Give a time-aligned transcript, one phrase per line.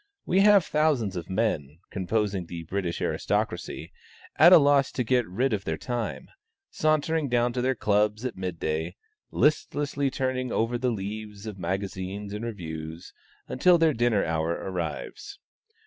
[0.25, 3.91] We have thousands of men, composing the British aristocracy,
[4.35, 6.27] at a loss to get rid of their time;
[6.71, 8.95] sauntering down to their clubs at mid day;
[9.29, 13.13] listlessly turning over the leaves of magazines and reviews,
[13.47, 15.37] until their dinner hour arrives.